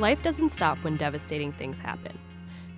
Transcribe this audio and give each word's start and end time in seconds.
Life 0.00 0.22
doesn't 0.22 0.48
stop 0.48 0.78
when 0.78 0.96
devastating 0.96 1.52
things 1.52 1.78
happen. 1.78 2.18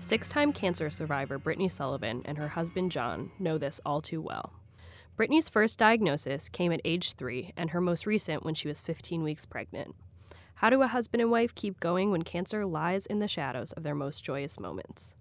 Six 0.00 0.28
time 0.28 0.52
cancer 0.52 0.90
survivor 0.90 1.38
Brittany 1.38 1.68
Sullivan 1.68 2.22
and 2.24 2.36
her 2.36 2.48
husband 2.48 2.90
John 2.90 3.30
know 3.38 3.58
this 3.58 3.80
all 3.86 4.02
too 4.02 4.20
well. 4.20 4.54
Brittany's 5.16 5.48
first 5.48 5.78
diagnosis 5.78 6.48
came 6.48 6.72
at 6.72 6.80
age 6.84 7.12
three, 7.12 7.52
and 7.56 7.70
her 7.70 7.80
most 7.80 8.06
recent 8.06 8.44
when 8.44 8.56
she 8.56 8.66
was 8.66 8.80
15 8.80 9.22
weeks 9.22 9.46
pregnant. 9.46 9.94
How 10.56 10.68
do 10.68 10.82
a 10.82 10.88
husband 10.88 11.20
and 11.20 11.30
wife 11.30 11.54
keep 11.54 11.78
going 11.78 12.10
when 12.10 12.22
cancer 12.22 12.66
lies 12.66 13.06
in 13.06 13.20
the 13.20 13.28
shadows 13.28 13.70
of 13.70 13.84
their 13.84 13.94
most 13.94 14.24
joyous 14.24 14.58
moments? 14.58 15.14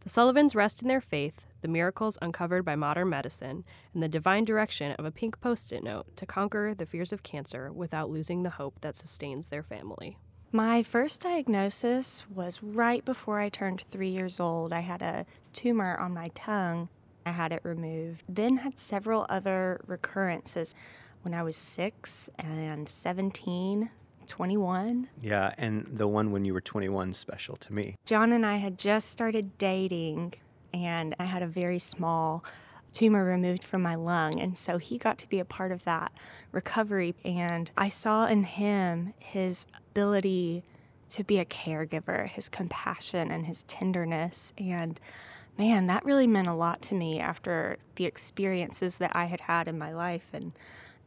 The 0.00 0.10
Sullivans 0.10 0.54
rest 0.54 0.82
in 0.82 0.88
their 0.88 1.00
faith, 1.00 1.46
the 1.62 1.68
miracles 1.68 2.18
uncovered 2.20 2.66
by 2.66 2.76
modern 2.76 3.08
medicine, 3.08 3.64
and 3.94 4.02
the 4.02 4.08
divine 4.08 4.44
direction 4.44 4.92
of 4.92 5.06
a 5.06 5.10
pink 5.10 5.40
post 5.40 5.72
it 5.72 5.82
note 5.82 6.14
to 6.18 6.26
conquer 6.26 6.74
the 6.74 6.84
fears 6.84 7.10
of 7.10 7.22
cancer 7.22 7.72
without 7.72 8.10
losing 8.10 8.42
the 8.42 8.50
hope 8.50 8.82
that 8.82 8.98
sustains 8.98 9.48
their 9.48 9.62
family. 9.62 10.18
My 10.54 10.82
first 10.82 11.22
diagnosis 11.22 12.28
was 12.28 12.62
right 12.62 13.02
before 13.02 13.40
I 13.40 13.48
turned 13.48 13.80
three 13.80 14.10
years 14.10 14.38
old. 14.38 14.74
I 14.74 14.80
had 14.80 15.00
a 15.00 15.24
tumor 15.54 15.96
on 15.96 16.12
my 16.12 16.28
tongue. 16.34 16.90
I 17.24 17.30
had 17.30 17.52
it 17.52 17.60
removed. 17.64 18.24
Then 18.28 18.58
had 18.58 18.78
several 18.78 19.24
other 19.30 19.80
recurrences 19.86 20.74
when 21.22 21.32
I 21.32 21.42
was 21.42 21.56
six 21.56 22.28
and 22.38 22.86
17 22.86 23.88
21. 24.26 25.08
Yeah, 25.22 25.54
and 25.56 25.86
the 25.90 26.06
one 26.06 26.32
when 26.32 26.44
you 26.44 26.52
were 26.52 26.60
21 26.60 27.14
special 27.14 27.56
to 27.56 27.72
me. 27.72 27.96
John 28.04 28.32
and 28.32 28.44
I 28.44 28.56
had 28.56 28.78
just 28.78 29.08
started 29.08 29.56
dating, 29.56 30.34
and 30.72 31.16
I 31.18 31.24
had 31.24 31.42
a 31.42 31.46
very 31.46 31.78
small 31.78 32.44
tumor 32.92 33.24
removed 33.24 33.64
from 33.64 33.82
my 33.82 33.94
lung. 33.94 34.40
And 34.40 34.56
so 34.56 34.78
he 34.78 34.98
got 34.98 35.18
to 35.18 35.28
be 35.28 35.38
a 35.38 35.44
part 35.44 35.72
of 35.72 35.84
that 35.84 36.12
recovery. 36.50 37.14
And 37.24 37.70
I 37.76 37.88
saw 37.88 38.26
in 38.26 38.44
him 38.44 39.14
his 39.18 39.66
ability 39.90 40.64
to 41.10 41.24
be 41.24 41.38
a 41.38 41.44
caregiver, 41.44 42.26
his 42.26 42.48
compassion 42.48 43.30
and 43.30 43.46
his 43.46 43.64
tenderness. 43.64 44.52
And 44.56 44.98
man, 45.58 45.86
that 45.86 46.04
really 46.04 46.26
meant 46.26 46.48
a 46.48 46.54
lot 46.54 46.80
to 46.82 46.94
me 46.94 47.20
after 47.20 47.76
the 47.96 48.06
experiences 48.06 48.96
that 48.96 49.14
I 49.14 49.26
had 49.26 49.42
had 49.42 49.68
in 49.68 49.78
my 49.78 49.92
life. 49.92 50.26
And 50.32 50.52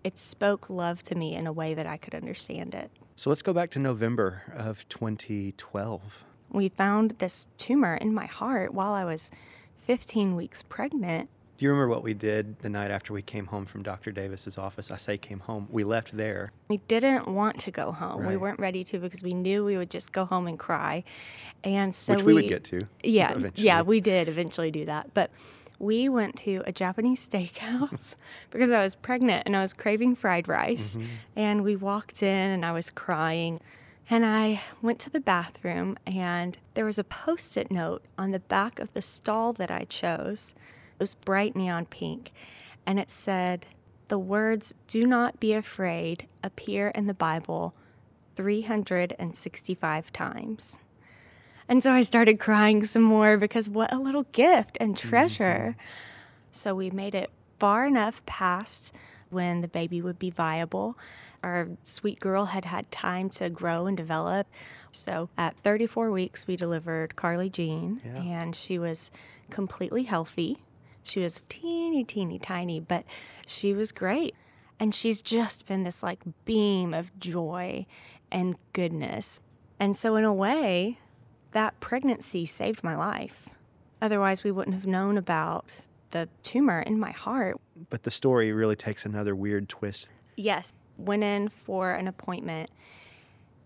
it 0.04 0.20
spoke 0.20 0.70
love 0.70 1.02
to 1.04 1.16
me 1.16 1.34
in 1.36 1.48
a 1.48 1.54
way 1.54 1.74
that 1.74 1.88
I 1.88 1.98
could 1.98 2.14
understand 2.14 2.76
it. 2.76 2.92
So 3.16 3.30
let's 3.30 3.42
go 3.42 3.54
back 3.54 3.72
to 3.72 3.80
November 3.80 4.44
of 4.56 4.88
2012. 4.90 6.24
We 6.52 6.70
found 6.70 7.12
this 7.12 7.48
tumor 7.58 7.96
in 7.96 8.14
my 8.14 8.28
heart 8.28 8.74
while 8.74 8.94
I 8.94 9.06
was 9.06 9.32
15 9.80 10.36
weeks 10.36 10.62
pregnant. 10.64 11.30
Do 11.58 11.64
you 11.64 11.72
remember 11.72 11.88
what 11.88 12.04
we 12.04 12.14
did 12.14 12.60
the 12.60 12.70
night 12.70 12.92
after 12.92 13.14
we 13.14 13.22
came 13.22 13.46
home 13.46 13.66
from 13.66 13.82
Dr. 13.82 14.12
Davis's 14.12 14.58
office? 14.58 14.92
I 14.92 14.98
say 14.98 15.18
came 15.18 15.40
home. 15.40 15.68
We 15.72 15.86
left 15.86 16.16
there. 16.16 16.52
We 16.68 16.78
didn't 16.78 17.30
want 17.30 17.60
to 17.60 17.72
go 17.72 17.94
home. 17.94 18.22
Right. 18.22 18.30
We 18.30 18.38
weren't 18.38 18.60
ready 18.60 18.84
to 18.86 19.00
because 19.00 19.24
we 19.24 19.34
knew 19.34 19.64
we 19.64 19.78
would 19.78 19.90
just 19.90 20.12
go 20.12 20.26
home 20.26 20.48
and 20.48 20.60
cry. 20.60 21.06
And 21.64 21.96
so 21.96 22.16
Which 22.16 22.24
we, 22.24 22.34
would 22.34 22.50
get 22.50 22.66
to. 22.66 22.82
Yeah, 23.04 23.32
eventually. 23.36 23.66
yeah, 23.66 23.82
we 23.84 24.02
did 24.02 24.28
eventually 24.28 24.70
do 24.70 24.84
that. 24.86 25.14
But 25.14 25.32
we 25.80 26.10
went 26.10 26.36
to 26.40 26.62
a 26.66 26.74
Japanese 26.74 27.26
steakhouse 27.30 28.16
because 28.52 28.72
I 28.72 28.82
was 28.82 28.96
pregnant 28.96 29.44
and 29.46 29.56
I 29.56 29.62
was 29.62 29.74
craving 29.74 30.16
fried 30.16 30.50
rice. 30.50 30.98
Mm-hmm. 30.98 31.08
And 31.38 31.64
we 31.64 31.78
walked 31.78 32.22
in 32.22 32.52
and 32.52 32.66
I 32.66 32.74
was 32.74 32.90
crying. 32.90 33.62
And 34.10 34.26
I 34.26 34.62
went 34.82 35.00
to 35.00 35.10
the 35.10 35.22
bathroom 35.22 35.98
and 36.06 36.58
there 36.74 36.86
was 36.86 37.00
a 37.00 37.04
post 37.04 37.56
it 37.56 37.72
note 37.72 38.04
on 38.18 38.32
the 38.32 38.40
back 38.40 38.78
of 38.80 38.94
the 38.94 39.02
stall 39.02 39.54
that 39.54 39.72
I 39.72 39.86
chose. 39.86 40.54
It 41.00 41.04
was 41.04 41.16
bright 41.16 41.56
neon 41.56 41.86
pink. 41.86 42.32
And 42.86 43.00
it 43.00 43.12
said, 43.12 43.66
The 44.08 44.20
words, 44.20 44.74
do 44.88 45.06
not 45.06 45.40
be 45.40 45.54
afraid, 45.54 46.28
appear 46.44 46.90
in 46.90 47.08
the 47.08 47.14
Bible 47.14 47.74
365 48.36 50.14
times. 50.14 50.80
And 51.68 51.82
so 51.82 51.92
I 51.92 52.02
started 52.02 52.40
crying 52.40 52.86
some 52.86 53.02
more 53.02 53.38
because 53.38 53.70
what 53.70 53.92
a 53.92 53.98
little 53.98 54.24
gift 54.32 54.78
and 54.80 54.96
mm-hmm. 54.96 55.10
treasure. 55.10 55.76
So 56.52 56.76
we 56.76 56.90
made 56.92 57.16
it 57.16 57.32
far 57.60 57.86
enough 57.86 58.26
past 58.26 58.94
when 59.30 59.62
the 59.62 59.68
baby 59.68 60.02
would 60.02 60.20
be 60.20 60.30
viable. 60.30 60.98
Our 61.44 61.70
sweet 61.84 62.20
girl 62.20 62.46
had 62.46 62.66
had 62.66 62.90
time 62.92 63.30
to 63.32 63.50
grow 63.50 63.88
and 63.88 63.98
develop. 63.98 64.48
So 64.92 65.30
at 65.38 65.58
34 65.58 66.12
weeks, 66.12 66.48
we 66.48 66.56
delivered 66.56 67.16
Carly 67.16 67.50
Jean, 67.50 68.02
Yeah. 68.06 68.22
and 68.22 68.56
she 68.56 68.80
was 68.80 69.12
completely 69.50 70.04
healthy. 70.04 70.58
She 71.06 71.20
was 71.20 71.42
teeny, 71.50 72.04
teeny, 72.04 72.40
tiny, 72.40 72.80
but 72.80 73.06
she 73.46 73.74
was 73.74 73.92
great. 73.92 74.36
And 74.80 74.94
she's 74.94 75.22
just 75.22 75.66
been 75.66 75.84
this 75.84 76.04
like 76.04 76.20
beam 76.44 76.94
of 76.94 77.18
joy 77.20 77.86
and 78.32 78.56
goodness. 78.74 79.42
And 79.80 79.96
so, 79.96 80.16
in 80.16 80.24
a 80.24 80.34
way, 80.34 81.00
that 81.52 81.80
pregnancy 81.80 82.46
saved 82.46 82.84
my 82.84 82.96
life. 82.96 83.50
Otherwise, 84.02 84.44
we 84.44 84.52
wouldn't 84.52 84.76
have 84.76 84.88
known 84.88 85.18
about 85.18 85.76
the 86.12 86.28
tumor 86.44 86.82
in 86.82 87.00
my 87.00 87.12
heart. 87.12 87.60
But 87.90 88.04
the 88.04 88.12
story 88.12 88.52
really 88.52 88.76
takes 88.76 89.06
another 89.06 89.36
weird 89.36 89.70
twist. 89.70 90.10
Yes, 90.36 90.74
went 90.98 91.24
in 91.24 91.50
for 91.50 91.94
an 91.94 92.08
appointment, 92.08 92.70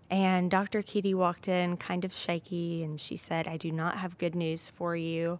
and 0.09 0.50
Dr. 0.50 0.81
Keaty 0.81 1.13
walked 1.13 1.47
in 1.47 1.77
kind 1.77 2.03
of 2.03 2.13
shaky, 2.13 2.83
and 2.83 3.00
she 3.00 3.16
said, 3.16 3.47
I 3.47 3.57
do 3.57 3.71
not 3.71 3.97
have 3.97 4.17
good 4.17 4.35
news 4.35 4.67
for 4.67 4.95
you. 4.95 5.39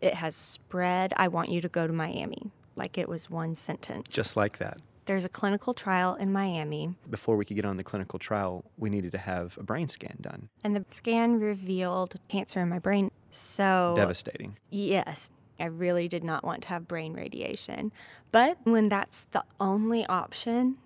It 0.00 0.14
has 0.14 0.34
spread. 0.36 1.12
I 1.16 1.28
want 1.28 1.50
you 1.50 1.60
to 1.60 1.68
go 1.68 1.86
to 1.86 1.92
Miami. 1.92 2.50
Like 2.76 2.96
it 2.98 3.08
was 3.08 3.28
one 3.30 3.54
sentence. 3.54 4.08
Just 4.12 4.36
like 4.36 4.58
that. 4.58 4.78
There's 5.06 5.24
a 5.24 5.28
clinical 5.30 5.72
trial 5.72 6.16
in 6.16 6.32
Miami, 6.32 6.94
Before 7.08 7.36
we 7.38 7.46
could 7.46 7.56
get 7.56 7.64
on 7.64 7.78
the 7.78 7.82
clinical 7.84 8.18
trial, 8.18 8.64
we 8.76 8.90
needed 8.90 9.10
to 9.12 9.18
have 9.18 9.56
a 9.58 9.62
brain 9.62 9.88
scan 9.88 10.18
done. 10.20 10.50
and 10.62 10.76
the 10.76 10.84
scan 10.90 11.40
revealed 11.40 12.16
cancer 12.28 12.60
in 12.60 12.68
my 12.68 12.78
brain. 12.78 13.10
So, 13.30 13.94
Devastating. 13.96 14.58
Yes, 14.68 15.30
I 15.58 15.64
really 15.64 16.08
did 16.08 16.24
not 16.24 16.44
want 16.44 16.62
to 16.64 16.68
have 16.68 16.86
brain 16.86 17.14
radiation. 17.14 17.90
But 18.32 18.58
when 18.64 18.90
that's 18.90 19.24
the 19.30 19.44
only 19.58 20.04
option, 20.06 20.76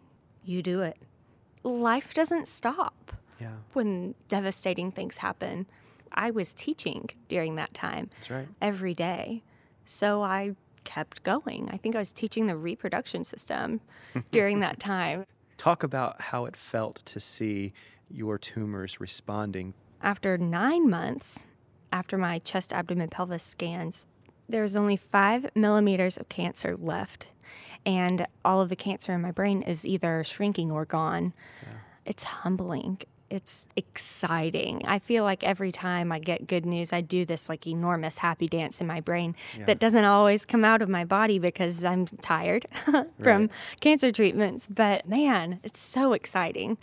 you 0.45 0.63
do 0.63 0.83
it. 0.83 0.99
Life 1.65 2.15
doesn't 2.15 2.47
stop 2.47 3.13
Yeah, 3.41 3.55
when 3.73 4.15
devastating 4.29 4.93
things 4.93 5.19
happen. 5.19 5.67
I 6.15 6.31
was 6.31 6.53
teaching 6.53 7.11
during 7.29 7.57
that 7.57 7.75
time 7.75 8.11
that's 8.17 8.31
right. 8.31 8.49
every 8.61 8.95
day. 8.95 9.43
So 9.85 10.23
I 10.23 10.55
kept 10.85 11.23
going. 11.23 11.69
I 11.71 11.77
think 11.77 11.95
I 11.95 11.99
was 11.99 12.13
teaching 12.13 12.47
the 12.47 12.57
reproduction 12.57 13.25
system 13.25 13.81
during 14.31 14.61
that 14.61 14.81
time. 14.81 15.27
Talk 15.57 15.83
about 15.83 16.21
how 16.21 16.45
it 16.47 16.57
felt 16.57 17.03
to 17.07 17.21
see 17.21 17.73
your 18.11 18.39
tumors 18.39 19.01
responding. 19.01 19.75
After 20.03 20.37
nine 20.37 20.91
months, 20.91 21.45
after 21.93 22.19
my 22.19 22.39
chest, 22.39 22.73
abdomen, 22.73 23.09
pelvis 23.09 23.45
scans, 23.45 24.07
there 24.49 24.63
was 24.63 24.77
only 24.77 24.97
five 24.97 25.47
millimeters 25.55 26.17
of 26.17 26.29
cancer 26.29 26.77
left. 26.77 27.29
And 27.87 28.27
all 28.45 28.61
of 28.61 28.69
the 28.69 28.77
cancer 28.77 29.13
in 29.13 29.21
my 29.21 29.31
brain 29.31 29.63
is 29.63 29.87
either 29.87 30.23
shrinking 30.25 30.71
or 30.71 30.85
gone. 30.85 31.33
It's 32.05 32.23
humbling. 32.23 33.01
It's 33.33 33.67
exciting. 33.77 34.83
I 34.87 34.99
feel 34.99 35.25
like 35.25 35.43
every 35.43 35.73
time 35.73 36.13
I 36.13 36.19
get 36.19 36.47
good 36.47 36.67
news, 36.67 36.93
I 36.93 37.01
do 37.01 37.25
this 37.25 37.49
like 37.49 37.67
enormous 37.67 38.19
happy 38.19 38.47
dance 38.47 38.79
in 38.79 38.87
my 38.87 39.01
brain 39.01 39.35
that 39.67 39.79
doesn't 39.79 40.05
always 40.05 40.45
come 40.45 40.67
out 40.67 40.83
of 40.83 40.91
my 40.91 41.07
body 41.07 41.39
because 41.39 41.83
I'm 41.83 42.05
tired 42.05 42.67
from 42.85 43.07
Right. 43.43 43.51
cancer 43.81 44.13
treatments. 44.13 44.67
But 44.67 45.09
man, 45.09 45.61
it's 45.63 45.81
so 45.81 46.13
exciting 46.13 46.77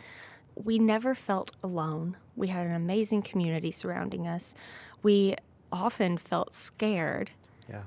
we 0.56 0.80
never 0.80 1.14
felt 1.14 1.52
alone. 1.64 2.18
We 2.36 2.48
had 2.48 2.66
an 2.66 2.74
amazing 2.74 3.22
community 3.22 3.70
surrounding 3.70 4.28
us. 4.28 4.56
We 5.04 5.36
often 5.72 6.18
felt 6.18 6.56
scared, 6.56 7.30
Yeah. 7.70 7.84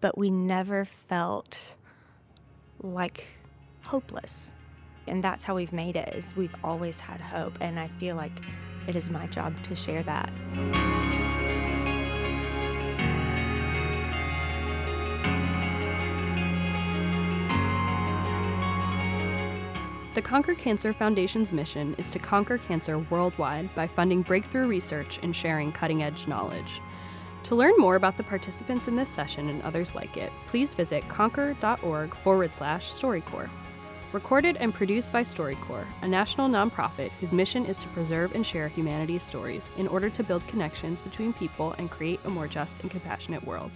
but 0.00 0.18
we 0.18 0.28
never 0.28 0.84
felt 0.84 1.76
like 2.82 3.26
hopeless. 3.84 4.52
And 5.06 5.22
that's 5.22 5.44
how 5.44 5.54
we've 5.54 5.72
made 5.72 5.96
it 5.96 6.14
is 6.14 6.36
we've 6.36 6.54
always 6.64 7.00
had 7.00 7.20
hope 7.20 7.58
and 7.60 7.78
I 7.78 7.88
feel 7.88 8.16
like 8.16 8.32
it 8.86 8.96
is 8.96 9.10
my 9.10 9.26
job 9.26 9.60
to 9.64 9.74
share 9.74 10.02
that. 10.04 10.30
The 20.16 20.22
Conquer 20.22 20.54
Cancer 20.54 20.94
Foundation's 20.94 21.52
mission 21.52 21.94
is 21.98 22.10
to 22.12 22.18
conquer 22.18 22.56
cancer 22.56 22.98
worldwide 22.98 23.74
by 23.74 23.86
funding 23.86 24.22
breakthrough 24.22 24.66
research 24.66 25.18
and 25.22 25.36
sharing 25.36 25.72
cutting 25.72 26.02
edge 26.02 26.26
knowledge. 26.26 26.80
To 27.42 27.54
learn 27.54 27.74
more 27.76 27.96
about 27.96 28.16
the 28.16 28.22
participants 28.22 28.88
in 28.88 28.96
this 28.96 29.10
session 29.10 29.50
and 29.50 29.60
others 29.60 29.94
like 29.94 30.16
it, 30.16 30.32
please 30.46 30.72
visit 30.72 31.06
conquer.org 31.08 32.14
forward 32.14 32.54
slash 32.54 32.90
StoryCorps. 32.90 33.65
Recorded 34.16 34.56
and 34.56 34.72
produced 34.72 35.12
by 35.12 35.24
StoryCorps, 35.24 35.84
a 36.00 36.08
national 36.08 36.48
nonprofit 36.48 37.10
whose 37.20 37.32
mission 37.32 37.66
is 37.66 37.76
to 37.76 37.88
preserve 37.88 38.34
and 38.34 38.46
share 38.46 38.68
humanity's 38.68 39.22
stories 39.22 39.68
in 39.76 39.86
order 39.86 40.08
to 40.08 40.22
build 40.22 40.48
connections 40.48 41.02
between 41.02 41.34
people 41.34 41.72
and 41.76 41.90
create 41.90 42.20
a 42.24 42.30
more 42.30 42.48
just 42.48 42.80
and 42.80 42.90
compassionate 42.90 43.46
world. 43.46 43.72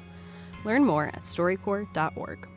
Learn 0.65 0.83
more 0.83 1.09
at 1.09 1.25
storycorps.org. 1.25 2.49